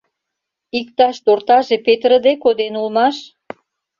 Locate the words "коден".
2.43-2.73